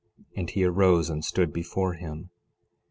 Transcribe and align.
And 0.35 0.49
he 0.49 0.63
arose 0.65 1.11
and 1.11 1.23
stood 1.23 1.53
before 1.53 1.93
him. 1.93 2.31